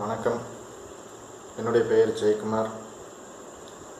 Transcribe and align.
வணக்கம். 0.00 0.38
என்னுடைய 1.58 1.82
பெயர் 1.90 2.10
ஜெயக்குமார். 2.20 2.68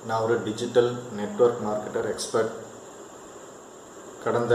நான் 0.06 0.24
ஒரு 0.24 0.34
டிஜிட்டல் 0.46 0.90
நெட்வொர்க் 1.18 1.62
மார்க்கெட்டர் 1.66 2.08
எக்ஸ்பர்ட். 2.12 2.50
கடந்த 4.24 4.54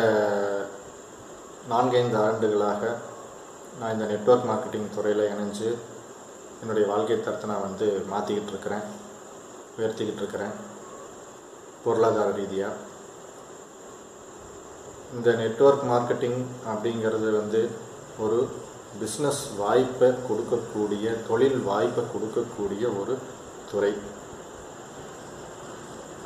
நான்கைந்து 1.71 2.17
ஆண்டுகளாக 2.25 2.91
நான் 3.79 3.93
இந்த 3.95 4.05
நெட்வொர்க் 4.11 4.47
மார்க்கெட்டிங் 4.51 4.87
துறையில் 4.95 5.23
இணைஞ்சு 5.31 5.69
என்னுடைய 6.61 6.85
வாழ்க்கை 6.93 7.17
தரத்தை 7.19 7.49
நான் 7.51 7.67
வந்து 7.67 7.87
மாற்றிக்கிட்டு 8.13 8.53
இருக்கிறேன் 8.55 8.85
உயர்த்திக்கிட்டு 9.77 10.23
இருக்கிறேன் 10.23 10.55
பொருளாதார 11.85 12.31
ரீதியாக 12.41 12.89
இந்த 15.15 15.31
நெட்வொர்க் 15.43 15.89
மார்க்கெட்டிங் 15.93 16.41
அப்படிங்கிறது 16.73 17.29
வந்து 17.41 17.63
ஒரு 18.25 18.39
பிஸ்னஸ் 18.99 19.43
வாய்ப்பை 19.59 20.09
கொடுக்கக்கூடிய 20.27 21.05
தொழில் 21.27 21.59
வாய்ப்பை 21.69 22.03
கொடுக்கக்கூடிய 22.13 22.83
ஒரு 23.01 23.13
துறை. 23.69 23.93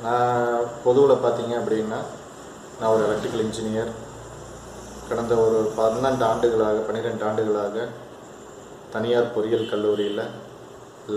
நான் 0.05 0.65
பொதுவில் 0.85 1.23
பார்த்தீங்க 1.25 1.53
அப்படின்னா 1.61 1.99
நான் 2.79 2.93
ஒரு 2.95 3.03
எலக்ட்ரிக்கல் 3.07 3.45
இன்ஜினியர் 3.47 3.91
கடந்த 5.09 5.33
ஒரு 5.45 5.59
பன்னெண்டு 5.77 6.23
ஆண்டுகளாக 6.31 6.83
பன்னிரெண்டு 6.87 7.25
ஆண்டுகளாக 7.29 7.87
தனியார் 8.93 9.33
பொறியியல் 9.35 9.69
கல்லூரியில் 9.71 10.23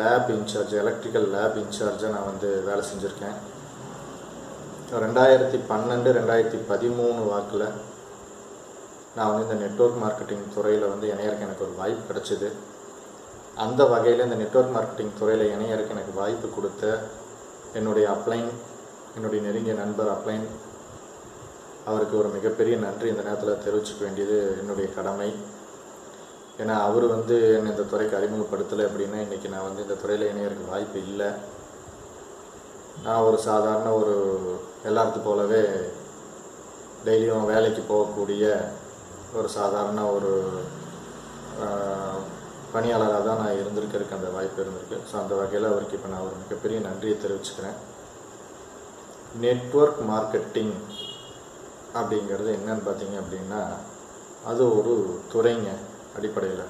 லேப் 0.01 0.30
இன்சார்ஜ் 0.37 0.75
எலக்ட்ரிக்கல் 0.83 1.28
லேப் 1.34 1.59
இன்சார்ஜாக 1.65 2.12
நான் 2.15 2.30
வந்து 2.30 2.48
வேலை 2.69 2.83
செஞ்சுருக்கேன். 2.91 3.37
ரெண்டாயிரத்தி 5.05 5.59
பன்னெண்டு 5.70 6.11
ரெண்டாயிரத்தி 6.19 6.61
பதிமூணு 6.70 7.23
வாக்கில் 7.30 7.67
நான் 9.18 9.30
வந்து 9.32 9.46
இந்த 9.48 9.58
நெட்வொர்க் 9.64 10.02
மார்க்கெட்டிங் 10.02 10.47
துறையில் 10.56 10.91
வந்து 10.92 11.06
இணையருக்கு 11.14 11.47
எனக்கு 11.47 11.66
ஒரு 11.66 11.74
வாய்ப்பு 11.80 12.02
கிடச்சிது. 12.08 12.48
அந்த 13.64 13.83
வகையில் 13.92 14.25
இந்த 14.27 14.36
நெட்வொர்க் 14.42 14.75
மார்க்கெட்டிங் 14.77 15.12
துறையில் 15.20 15.44
இணையருக்கு 15.55 15.94
எனக்கு 15.97 16.12
வாய்ப்பு 16.20 16.48
கொடுத்த 16.56 16.83
என்னுடைய 17.78 18.06
அப்ளைன் 18.14 18.50
என்னுடைய 19.16 19.41
நெருங்கிய 19.47 19.75
நண்பர் 19.83 20.10
அப்ளைன் 20.14 20.47
அவருக்கு 21.91 22.14
ஒரு 22.20 22.28
மிகப்பெரிய 22.36 22.75
நன்றி 22.84 23.06
இந்த 23.12 23.22
நேரத்தில் 23.27 23.62
தெரிவிச்சுக்க 23.66 24.00
வேண்டியது 24.06 24.36
என்னுடைய 24.60 24.88
கடமை. 24.97 25.30
ஏன்னா 26.62 26.75
அவர் 26.86 27.06
வந்து 27.14 27.36
என்னை 27.56 27.70
இந்த 27.75 27.84
துறைக்கு 27.91 28.19
அறிமுகப்படுத்தலை 28.19 28.84
அப்படின்னா 28.88 29.19
இன்றைக்கி 29.25 29.48
நான் 29.53 29.66
வந்து 29.69 29.84
இந்த 29.86 29.97
துறையில் 30.03 30.30
இணையருக்கு 30.32 30.72
வாய்ப்பு 30.72 30.98
இல்லை. 31.10 31.28
நான் 33.05 33.27
ஒரு 33.28 33.38
சாதாரண 33.48 33.88
ஒரு 34.00 34.14
எல்லாத்து 34.91 35.19
போலவே 35.28 35.62
டெய்லியும் 37.06 37.50
வேலைக்கு 37.53 37.82
போகக்கூடிய 37.92 38.44
ஒரு 39.37 39.48
சாதாரண 39.57 40.01
ஒரு 40.17 40.33
பணியாளராக 42.75 43.21
தான் 43.27 43.41
நான் 43.43 43.59
இருந்திருக்கிறதுக்கு 43.61 44.17
அந்த 44.17 44.29
வாய்ப்பு 44.34 44.59
இருந்திருக்கு. 44.62 44.97
ஸோ 45.09 45.15
அந்த 45.21 45.34
வகையில் 45.41 45.71
அவருக்கு 45.71 45.97
இப்போ 45.98 46.11
நான் 46.12 46.27
ஒரு 46.29 46.37
மிகப்பெரிய 46.43 46.79
நன்றியை 46.87 47.17
தெரிவிச்சுக்கிறேன். 47.25 47.77
நெட்வொர்க் 49.45 50.01
மார்க்கெட்டிங் 50.11 50.75
அப்படிங்கிறது 51.99 52.51
என்னன்னு 52.59 52.87
பார்த்தீங்க 52.89 53.17
அப்படின்னா 53.23 53.61
அது 54.51 54.62
ஒரு 54.79 54.95
துறைங்க 55.33 55.69
அடிப்படையில். 56.19 56.65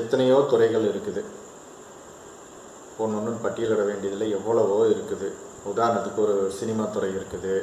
எத்தனையோ 0.00 0.38
துறைகள் 0.52 0.86
இருக்குது. 0.92 1.22
ஒன்று 3.02 3.18
ஒன்று 3.18 3.42
பட்டியலிட 3.44 3.82
வேண்டியதில் 3.90 4.34
எவ்வளவோ 4.38 4.78
இருக்குது. 4.94 5.28
உதாரணத்துக்கு 5.72 6.20
ஒரு 6.26 6.38
சினிமா 6.60 6.84
துறை 6.96 7.10
இருக்குது. 7.18 7.54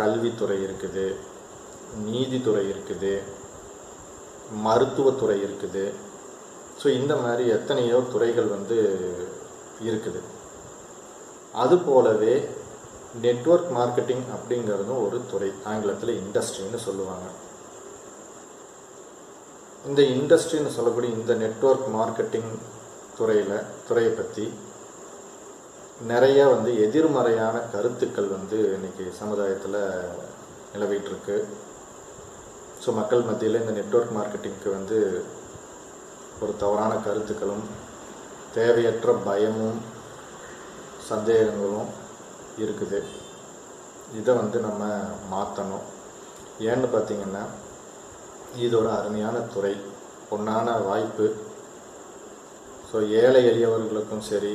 கல்வித்துறை 0.00 0.56
இருக்குது. 0.66 1.06
நீதித்துறை 2.08 2.64
இருக்குது 2.72 3.12
மருத்துவத்துறை 4.66 5.36
இருக்குது. 5.46 5.84
ஸோ 6.80 6.86
இந்த 7.00 7.14
மாதிரி 7.22 7.44
எத்தனையோ 7.56 7.98
துறைகள் 8.12 8.48
வந்து 8.56 8.78
இருக்குது. 9.88 10.20
அது 11.62 11.76
போலவே 11.86 12.34
நெட்வொர்க் 13.24 13.70
மார்க்கெட்டிங் 13.78 14.24
அப்படிங்கிறதும் 14.36 15.02
ஒரு 15.06 15.18
துறை 15.30 15.50
ஆங்கிலத்தில் 15.70 16.12
இண்டஸ்ட்ரின்னு 16.20 16.80
சொல்லுவாங்க. 16.88 17.26
இந்த 19.88 20.00
இண்டஸ்ட்ரின்னு 20.16 20.74
சொல்லக்கூடிய 20.76 21.12
இந்த 21.18 21.32
நெட்வொர்க் 21.44 21.88
மார்க்கெட்டிங் 21.98 22.52
துறையில் 23.18 23.56
துறையை 23.88 24.12
பற்றி 24.12 24.46
நிறைய 26.12 26.38
வந்து 26.52 26.70
எதிர்மறையான 26.84 27.56
கருத்துக்கள் 27.72 28.28
வந்து 28.36 28.58
இன்றைக்கி 28.76 29.04
சமுதாயத்தில் 29.18 29.80
நிலவிட்டுருக்கு 30.72 31.36
ஸோ 32.82 32.90
மக்கள் 32.98 33.26
மத்தியில் 33.26 33.60
இந்த 33.60 33.72
நெட்வொர்க் 33.76 34.14
மார்க்கெட்டிங்க்கு 34.16 34.68
வந்து 34.76 34.96
ஒரு 36.42 36.52
தவறான 36.62 36.92
கருத்துக்களும் 37.04 37.64
தேவையற்ற 38.56 39.12
பயமும் 39.26 39.78
சந்தேகங்களும் 41.10 41.90
இருக்குது. 42.64 43.00
இதை 44.18 44.32
வந்து 44.40 44.58
நம்ம 44.66 44.82
மாற்றணும் 45.34 45.86
ஏன்னு 46.70 46.88
பார்த்திங்கன்னா 46.94 47.44
இது 48.64 48.74
ஒரு 48.80 48.90
அருமையான 48.98 49.36
துறை. 49.54 49.74
பொன்னான 50.30 50.76
வாய்ப்பு. 50.88 51.26
ஸோ 52.90 52.98
ஏழை 53.22 53.42
எளியவர்களுக்கும் 53.50 54.28
சரி 54.30 54.54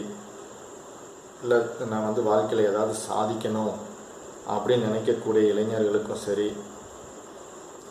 இல்லை 1.43 1.57
நான் 1.91 2.07
வந்து 2.09 2.21
வாழ்க்கையில் 2.31 2.69
ஏதாவது 2.71 2.93
சாதிக்கணும் 3.09 3.75
அப்படின்னு 4.53 4.87
நினைக்கக்கூடிய 4.89 5.43
இளைஞர்களுக்கும் 5.53 6.25
சரி 6.29 6.49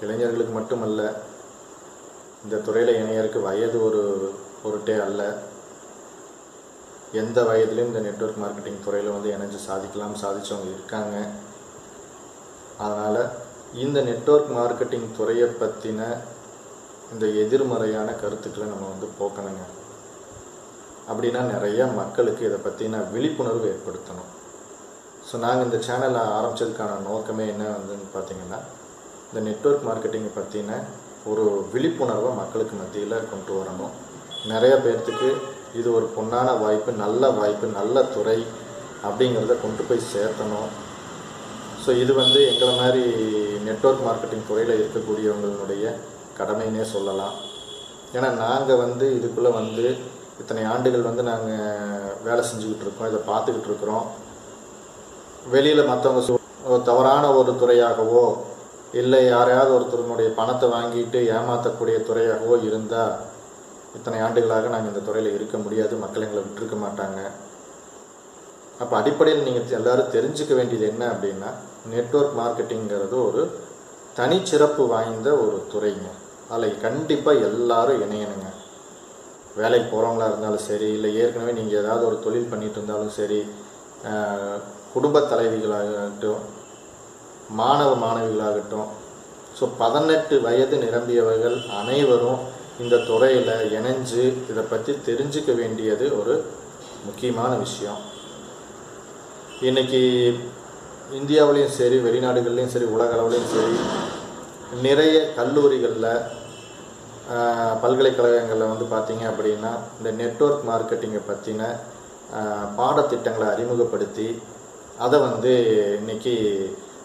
இளைஞர்களுக்கு 0.04 0.54
மட்டுமல்ல 0.58 1.02
இந்த 2.44 2.56
துறையில் 2.66 2.98
இணையருக்கு 3.00 3.40
வயது 3.48 3.78
ஒரு 3.86 4.02
பொருட்டே 4.62 4.96
அல்ல. 5.06 5.22
எந்த 7.20 7.38
வயதுலையும் 7.48 7.90
இந்த 7.92 8.02
நெட்வொர்க் 8.06 8.40
மார்க்கெட்டிங் 8.42 8.84
துறையில் 8.86 9.14
வந்து 9.14 9.28
இணைஞ்சு 9.36 9.60
சாதிக்கலாம் 9.68 10.20
சாதித்தவங்க 10.22 10.70
இருக்காங்க. 10.76 11.16
அதனால் 12.84 13.22
இந்த 13.84 13.98
நெட்வொர்க் 14.10 14.52
மார்க்கெட்டிங் 14.58 15.08
துறையை 15.18 15.48
பற்றின 15.62 16.00
இந்த 17.12 17.26
எதிர்மறையான 17.42 18.08
கருத்துக்களை 18.22 18.66
நம்ம 18.72 18.86
வந்து 18.92 19.08
போக்கணுங்க. 19.18 19.64
அப்படின்னா 21.10 21.42
நிறைய 21.54 21.80
மக்களுக்கு 22.00 22.42
இதை 22.48 22.58
பற்றின 22.64 23.02
விழிப்புணர்வு 23.12 23.66
ஏற்படுத்தணும். 23.72 24.30
ஸோ 25.28 25.36
நாங்கள் 25.44 25.66
இந்த 25.68 25.78
சேனலை 25.88 26.22
ஆரம்பித்ததுக்கான 26.38 26.98
நோக்கமே 27.10 27.44
என்ன 27.52 27.64
வந்துன்னு 27.76 28.08
பார்த்தீங்கன்னா 28.16 28.58
இந்த 29.28 29.40
நெட்ஒர்க் 29.48 29.86
மார்க்கெட்டிங்கை 29.88 30.30
பற்றின 30.34 30.78
ஒரு 31.30 31.44
விழிப்புணர்வை 31.72 32.30
மக்களுக்கு 32.40 32.74
மத்தியில் 32.80 33.28
கொண்டு 33.32 33.52
வரணும். 33.58 33.94
நிறைய 34.52 34.74
பேர்த்துக்கு 34.84 35.28
இது 35.78 35.88
ஒரு 35.98 36.06
பொன்னான 36.16 36.48
வாய்ப்பு 36.64 36.90
நல்ல 37.04 37.30
வாய்ப்பு 37.38 37.66
நல்ல 37.78 38.02
துறை 38.16 38.38
அப்படிங்கிறத 39.06 39.54
கொண்டு 39.64 39.82
போய் 39.88 40.08
சேர்த்தணும். 40.12 40.68
ஸோ 41.84 41.90
இது 42.02 42.12
வந்து 42.20 42.38
எங்களை 42.50 42.74
மாதிரி 42.82 43.04
நெட்வொர்க் 43.66 44.06
மார்க்கெட்டிங் 44.06 44.48
துறையில் 44.50 44.78
இருக்கக்கூடியவங்களுடைய 44.78 45.84
கடமைன்னே 46.38 46.86
சொல்லலாம். 46.94 47.34
ஏன்னா 48.16 48.28
நாங்கள் 48.44 48.82
வந்து 48.84 49.06
இதுக்குள்ளே 49.18 49.52
வந்து 49.60 49.84
இத்தனை 50.42 50.62
ஆண்டுகள் 50.72 51.08
வந்து 51.10 51.22
நாங்கள் 51.30 52.16
வேலை 52.26 52.42
செஞ்சுக்கிட்டு 52.48 52.84
இருக்கோம் 52.86 53.10
இதை 53.10 53.20
பார்த்துக்கிட்டு 53.30 53.70
இருக்கிறோம். 53.70 54.06
வெளியில் 55.54 55.88
மற்றவங்க 55.90 56.82
தவறான 56.90 57.24
ஒரு 57.38 57.52
துறையாகவோ 57.62 58.24
இல்லை 59.00 59.20
யாரையாவது 59.26 59.72
ஒருத்தருனுடைய 59.76 60.28
பணத்தை 60.40 60.66
வாங்கிட்டு 60.76 61.18
ஏமாற்றக்கூடிய 61.36 61.96
துறையாகவோ 62.08 62.56
இருந்தால் 62.68 63.14
இத்தனை 63.96 64.18
ஆண்டுகளாக 64.26 64.70
நாங்கள் 64.72 64.92
இந்த 64.92 65.02
துறையில் 65.08 65.34
இருக்க 65.36 65.56
முடியாது 65.64 65.94
மக்கள் 66.02 66.24
எங்களை 66.26 66.42
விட்டுருக்க 66.44 66.76
மாட்டாங்க. 66.84 67.20
அப்போ 68.82 68.94
அடிப்படையில் 69.00 69.46
நீங்கள் 69.46 69.76
எல்லோரும் 69.78 70.12
தெரிஞ்சுக்க 70.16 70.52
வேண்டியது 70.58 70.86
என்ன 70.92 71.04
அப்படின்னா 71.12 71.50
நெட்வொர்க் 71.92 72.38
மார்க்கெட்டிங்கிறது 72.40 73.16
ஒரு 73.28 73.42
தனிச்சிறப்பு 74.18 74.82
வாய்ந்த 74.94 75.28
ஒரு 75.44 75.58
துறைங்க. 75.72 76.08
அதில் 76.54 76.82
கண்டிப்பாக 76.84 77.46
எல்லாரும் 77.50 78.02
இணையணுங்க. 78.06 78.48
வேலைக்கு 79.60 79.88
போகிறவங்களா 79.92 80.28
இருந்தாலும் 80.30 80.66
சரி 80.68 80.88
இல்லை 80.96 81.10
ஏற்கனவே 81.20 81.52
நீங்கள் 81.58 81.80
ஏதாவது 81.82 82.04
ஒரு 82.08 82.18
தொழில் 82.24 82.50
பண்ணிட்டு 82.50 82.78
இருந்தாலும் 82.78 83.14
சரி 83.18 83.40
குடும்ப 84.94 85.20
தலைவிகளாகட்டும் 85.30 86.42
மாணவ 87.60 87.90
மாணவிகளாகட்டும். 88.04 88.88
ஸோ 89.58 89.64
பதினெட்டு 89.80 90.34
வயது 90.46 90.76
நிரம்பியவர்கள் 90.84 91.56
அனைவரும் 91.80 92.40
இந்த 92.82 92.96
துறையில் 93.08 93.52
இணைஞ்சு 93.76 94.24
இதை 94.50 94.62
பற்றி 94.72 94.92
தெரிஞ்சுக்க 95.08 95.50
வேண்டியது 95.60 96.06
ஒரு 96.20 96.34
முக்கியமான 97.06 97.52
விஷயம். 97.64 98.00
இன்றைக்கி 99.68 100.02
இந்தியாவிலையும் 101.18 101.76
சரி 101.78 101.98
வெளிநாடுகள்லேயும் 102.06 102.74
சரி 102.74 102.88
உலக 102.94 103.14
அளவுலேயும் 103.16 103.52
சரி 103.54 103.76
நிறைய 104.86 105.16
கல்லூரிகளில் 105.36 106.10
பல்கலைக்கழகங்களில் 107.82 108.72
வந்து 108.72 108.86
பார்த்தீங்க 108.94 109.24
அப்படின்னா 109.30 109.70
இந்த 109.98 110.10
நெட்வொர்க் 110.20 110.66
மார்க்கெட்டிங்கை 110.70 111.22
பற்றின 111.28 111.62
பாடத்திட்டங்களை 112.80 113.46
அறிமுகப்படுத்தி 113.54 114.28
அதை 115.04 115.16
வந்து 115.28 115.52
இன்றைக்கி 116.00 116.34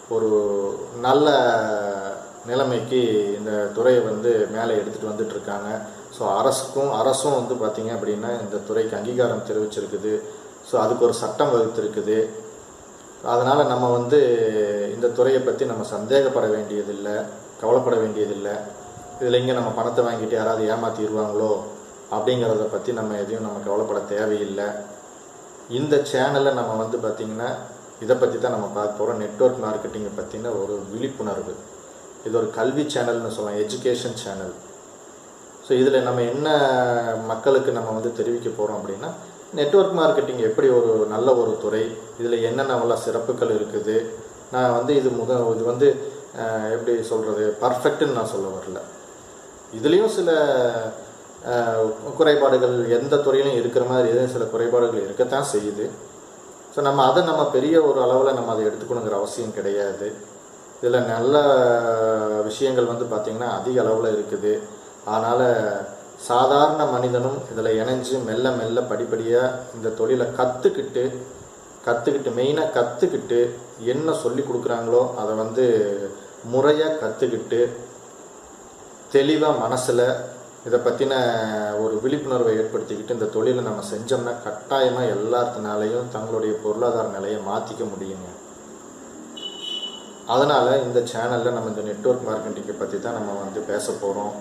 ஒரு 0.08 0.30
நல்ல 1.00 1.26
நிலைமைக்கு 2.46 3.00
இந்த 3.38 3.52
துறையை 3.76 4.00
வந்து 4.02 4.30
மேலே 4.54 4.72
எடுத்துகிட்டு 4.80 5.12
வந்துட்டுருக்காங்க. 5.12 5.68
ஸோ 6.16 6.22
ஸோ 6.22 6.28
அரசுக்கும் 6.40 6.90
அரசும் 6.92 7.36
வந்து 7.38 7.54
பார்த்திங்க 7.60 7.90
அப்படின்னா 7.96 8.28
இந்த 8.42 8.56
துறைக்கு 8.66 8.94
அங்கீகாரம் 8.98 9.46
தெரிவிச்சிருக்குது. 9.48 10.12
ஸோ 10.68 10.74
அதுக்கு 10.82 11.04
ஒரு 11.04 11.14
சட்டம் 11.20 11.52
வகுத்திருக்குது. 11.54 12.18
அதனால் 13.32 13.70
நம்ம 13.70 13.86
வந்து 13.90 14.18
இந்த 14.94 15.08
துறையை 15.08 15.40
பற்றி 15.40 15.64
நம்ம 15.64 15.84
சந்தேகப்பட 15.94 16.46
வேண்டியதில்லை 16.46 17.16
கவலைப்பட 17.60 17.96
வேண்டியதில்லை. 17.96 18.54
இதில் 19.20 19.40
இங்கே 19.40 19.52
நம்ம 19.52 19.70
பணத்தை 19.78 20.04
வாங்கிட்டு 20.04 20.38
யாராவது 20.38 20.62
ஏமாற்றிடுவாங்களோ 20.72 21.52
அப்படிங்கிறத 22.16 22.64
பற்றி 22.74 22.92
நம்ம 22.92 23.18
எதையும் 23.22 23.46
நம்ம 23.46 23.60
கவலைப்பட 23.66 24.00
தேவையில்லை. 24.14 24.68
இந்த 25.68 25.96
சேனலில் 26.12 26.58
நம்ம 26.60 26.72
வந்து 26.74 26.98
பார்த்திங்கன்னா 26.98 27.50
இதை 28.04 28.14
பற்றி 28.22 28.36
தான் 28.38 28.54
நம்ம 28.56 28.68
பார்க்க 28.78 29.00
போகிறோம் 29.00 29.20
நெட்வொர்க் 29.22 29.62
மார்க்கெட்டிங்கை 29.64 30.12
பற்றின 30.20 30.52
ஒரு 30.60 30.74
விழிப்புணர்வு. 30.92 31.54
இது 32.26 32.34
ஒரு 32.40 32.48
கல்வி 32.58 32.84
சேனல்னு 32.94 33.34
சொல்லலாம். 33.36 33.60
எஜுகேஷன் 33.64 34.20
சேனல் 34.24 34.54
ஸோ 35.66 35.72
இதில் 35.80 36.06
நம்ம 36.06 36.22
என்ன 36.32 36.48
மக்களுக்கு 37.30 37.70
நம்ம 37.76 37.90
வந்து 37.96 38.10
தெரிவிக்க 38.20 38.48
போகிறோம் 38.50 38.78
அப்படின்னா 38.80 39.10
நெட்ஒர்க் 39.58 39.96
மார்க்கெட்டிங் 40.00 40.42
எப்படி 40.48 40.68
ஒரு 40.78 40.92
நல்ல 41.14 41.28
ஒரு 41.40 41.52
துறை 41.64 41.82
இதில் 42.20 42.44
என்னென்னலாம் 42.48 43.02
சிறப்புகள் 43.04 43.54
இருக்குது 43.58 43.96
நான் 44.54 44.74
வந்து 44.78 44.92
இது 45.00 45.08
முக 45.18 45.32
இது 45.54 45.64
வந்து 45.72 45.88
எப்படி 46.74 46.92
சொல்கிறது 47.10 47.44
பர்ஃபெக்ட்டுன்னு 47.62 48.18
நான் 48.18 48.32
சொல்ல 48.34 48.48
வரல. 48.56 48.80
இதுலேயும் 49.78 50.14
சில 50.16 50.30
குறைபாடுகள் 52.18 52.74
எந்த 52.96 53.14
துறையிலும் 53.26 53.58
இருக்கிற 53.60 53.84
மாதிரி 53.92 54.10
எதுவும் 54.14 54.34
சில 54.34 54.44
குறைபாடுகள் 54.54 55.04
இருக்கத்தான் 55.06 55.50
செய்யுது. 55.52 55.86
ஸோ 56.74 56.80
நம்ம 56.88 57.00
அதை 57.10 57.22
நம்ம 57.30 57.42
பெரிய 57.56 57.74
ஒரு 57.88 57.98
அளவில் 58.04 58.36
நம்ம 58.36 58.52
அதை 58.54 58.62
எடுத்துக்கணுங்கிற 58.68 59.16
அவசியம் 59.20 59.56
கிடையாது. 59.56 60.06
இதில் 60.78 61.08
நல்ல 61.14 61.34
விஷயங்கள் 62.48 62.90
வந்து 62.92 63.06
பார்த்திங்கன்னா 63.10 63.50
அதிக 63.58 63.76
அளவில் 63.84 64.14
இருக்குது. 64.16 64.52
அதனால் 65.06 65.46
சாதாரண 66.30 66.82
மனிதனும் 66.94 67.38
இதில் 67.52 67.76
இணைஞ்சு 67.82 68.16
மெல்ல 68.28 68.48
மெல்ல 68.58 68.80
படிப்படியாக 68.90 69.54
இந்த 69.76 69.88
தொழிலை 70.00 70.26
கற்றுக்கிட்டு 70.40 71.04
கற்றுக்கிட்டு 71.86 72.30
மெயினாக 72.38 72.74
கற்றுக்கிட்டு 72.76 73.38
என்ன 73.92 74.12
சொல்லி 74.24 74.42
கொடுக்குறாங்களோ 74.48 75.00
அதை 75.20 75.32
வந்து 75.42 75.64
முறையாக 76.52 76.98
கற்றுக்கிட்டு 77.02 77.60
தெளிவாக 79.16 79.60
மனசில் 79.62 80.04
இதை 80.66 80.78
பற்றின 80.86 81.14
ஒரு 81.84 81.94
விழிப்புணர்வை 82.02 82.52
ஏற்படுத்திக்கிட்டு 82.60 83.16
இந்த 83.16 83.28
தொழிலை 83.36 83.62
நம்ம 83.68 83.84
செஞ்சோம்னா 83.92 84.32
கட்டாயமாக 84.44 85.12
எல்லாத்தினாலையும் 85.16 86.10
தங்களுடைய 86.14 86.52
பொருளாதார 86.64 87.06
நிலையை 87.16 87.38
மாற்றிக்க 87.48 87.84
முடியுங்க. 87.92 88.28
அதனால் 90.32 90.82
இந்த 90.86 90.98
சேனலில் 91.12 91.56
நம்ம 91.56 91.70
இந்த 91.72 91.84
நெட்வொர்க் 91.88 92.26
மார்க்கெட்டிங்கை 92.28 92.74
பற்றி 92.76 92.98
தான் 92.98 93.18
நம்ம 93.18 93.32
வந்து 93.44 93.60
பேச 93.70 93.86
போகிறோம் 94.02 94.34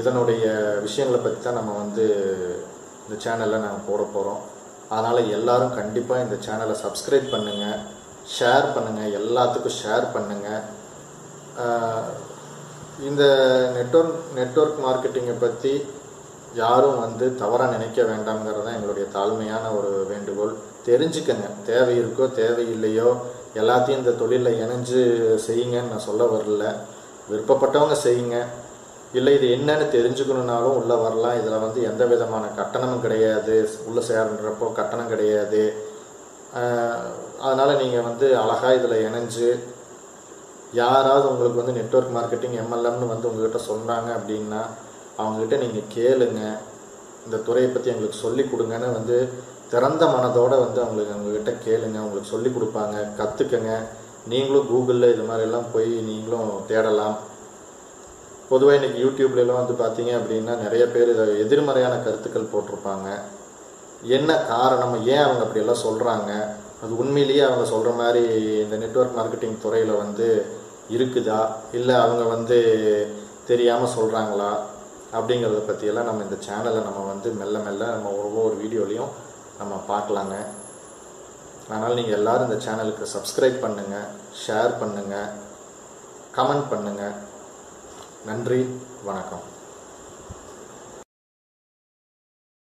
இதனுடைய 0.00 0.44
விஷயங்களை 0.86 1.18
பற்றி 1.20 1.40
தான் 1.40 1.58
நம்ம 1.60 1.72
வந்து 1.82 2.04
இந்த 3.04 3.16
சேனலில் 3.24 3.64
நாங்கள் 3.64 3.86
போட 3.88 4.02
போகிறோம் 4.14 4.42
அதனால் 4.88 5.30
எல்லாரும் 5.38 5.76
கண்டிப்பாக 5.78 6.24
இந்த 6.26 6.36
சேனலை 6.46 6.76
சப்ஸ்கிரைப் 6.84 7.28
பண்ணுங்கள் 7.34 7.80
ஷேர் 8.36 8.68
பண்ணுங்கள் 8.76 9.16
எல்லாத்துக்கும் 9.20 9.78
ஷேர் 9.82 10.06
பண்ணுங்கள் 10.14 10.62
இந்த 13.02 13.24
நெட்வொர்க் 13.76 14.18
நெட்வொர்க் 14.34 14.76
மார்க்கெட்டிங்கை 14.84 15.34
பற்றி 15.38 15.72
யாரும் 16.54 16.98
வந்து 16.98 17.34
தவறாக 17.34 17.72
நினைக்க 17.72 18.02
வேண்டாம்ங்கிறது 18.02 18.64
தான் 18.64 18.76
எங்களுடைய 18.76 19.06
தாழ்மையான 19.14 19.64
ஒரு 19.76 19.90
வேண்டுகோள். 20.10 20.52
தெரிஞ்சுக்கங்க. 20.88 21.46
தேவை 21.70 21.94
இருக்கோ 22.00 22.26
தேவையில்லையோ 22.40 23.08
எல்லாத்தையும் 23.60 24.00
இந்த 24.02 24.10
தொழிலில் 24.10 24.60
இணைஞ்சு 24.64 25.00
செய்யுங்கன்னு 25.46 25.92
நான் 25.94 26.06
சொல்ல 26.08 26.24
வரல. 26.24 26.64
விருப்பப்பட்டவங்க 27.30 27.96
செய்யுங்க. 28.06 28.38
இல்லை 29.12 29.32
இது 29.38 29.48
என்னன்னு 29.56 29.86
தெரிஞ்சுக்கணுன்னாலும் 29.96 30.78
உள்ளே 30.80 30.94
வரலாம். 30.94 31.38
இதில் 31.40 31.64
வந்து 31.66 31.82
எந்த 31.82 32.04
விதமான 32.04 32.44
கட்டணமும் 32.60 33.04
கிடையாது. 33.06 33.70
உள்ளே 33.88 34.02
சேர்ன்றப்போ 34.08 34.72
கட்டணம் 34.72 35.08
கிடையாது. 35.08 35.62
அதனால் 37.40 37.78
நீங்கள் 37.82 38.06
வந்து 38.08 38.26
அழகாக 38.42 38.74
இதில் 38.74 39.04
இணைஞ்சு 39.08 39.48
யாராவது 40.72 41.30
உங்களுக்கு 41.30 41.62
வந்து 41.62 41.76
நெட்வொர்க் 41.80 42.16
மார்க்கெட்டிங் 42.16 42.56
எம்எல்எம்னு 42.62 43.12
வந்து 43.12 43.28
உங்ககிட்ட 43.30 43.60
சொன்னாங்க 43.70 44.08
அப்படின்னா 44.18 44.62
அவங்ககிட்ட 45.18 45.56
நீங்கள் 45.64 45.90
கேளுங்க. 45.96 46.40
இந்த 47.24 47.36
துறையை 47.36 47.70
பற்றி 47.70 47.90
எங்களுக்கு 47.90 48.22
சொல்லி 48.24 48.42
கொடுங்கன்னு 48.42 48.88
வந்து 48.92 49.28
திறந்த 49.70 50.06
மனதோடு 50.06 50.56
வந்து 50.64 50.80
அவங்களுக்கு 50.82 51.14
அவங்ககிட்ட 51.14 51.52
கேளுங்க. 51.66 51.98
உங்களுக்கு 52.06 52.32
சொல்லி 52.32 52.48
கொடுப்பாங்க. 52.48 52.96
கற்றுக்கங்க 53.20 53.72
நீங்களும் 54.26 54.68
கூகுளில் 54.70 55.12
இது 55.14 55.22
மாதிரிலாம் 55.30 55.70
போய் 55.72 55.86
நீங்களும் 55.86 56.50
தேடலாம். 56.66 57.16
பொதுவாக 58.48 58.78
இன்றைக்கி 58.78 58.98
யூடியூப்லலாம் 59.04 59.60
வந்து 59.62 59.74
பார்த்தீங்க 59.84 60.12
அப்படின்னா 60.20 60.54
நிறைய 60.62 60.86
பேர் 60.86 61.12
இதை 61.12 61.40
எதிர்மறையான 61.40 61.94
கருத்துக்கள் 61.96 62.52
போட்டிருப்பாங்க. 62.52 63.08
என்ன 64.02 64.36
காரணம்? 64.36 65.06
ஏன் 65.06 65.22
அவங்க 65.26 65.42
அப்படியெல்லாம் 65.44 65.84
சொல்கிறாங்க 65.86 66.30
அது 66.84 66.94
உண்மையிலேயே 67.02 67.42
அவங்க 67.48 67.64
சொல்கிற 67.72 67.90
மாதிரி 68.00 68.22
இந்த 68.62 68.76
நெட்வொர்க் 68.82 69.18
மார்க்கெட்டிங் 69.18 69.62
துறையில் 69.64 70.00
வந்து 70.02 70.26
இருக்குதா? 70.94 71.38
இல்லை 71.78 71.94
அவங்க 72.04 72.24
வந்து 72.34 72.58
தெரியாமல் 73.50 73.94
சொல்கிறாங்களா 73.94 74.50
அப்படிங்கிறத 75.16 75.60
பற்றியெல்லாம் 75.68 76.08
நம்ம 76.08 76.24
இந்த 76.26 76.38
சேனலை 76.46 76.80
நம்ம 76.88 77.04
வந்து 77.12 77.30
மெல்ல 77.40 77.58
மெல்ல 77.66 77.88
நம்ம 77.94 78.12
ஒவ்வொரு 78.24 78.54
வீடியோலையும் 78.62 79.14
நம்ம 79.60 79.80
பார்க்கலாங்க. 79.92 80.36
அதனால் 81.68 81.98
நீங்கள் 82.00 82.18
எல்லோரும் 82.18 82.48
இந்த 82.48 82.60
சேனலுக்கு 82.66 83.12
சப்ஸ்கிரைப் 83.16 83.58
பண்ணுங்கள் 83.64 84.10
ஷேர் 84.44 84.78
பண்ணுங்கள் 84.82 85.32
கமெண்ட் 86.38 86.70
பண்ணுங்கள் 86.74 87.18
நன்றி 88.30 88.62
வணக்கம். 89.08 89.44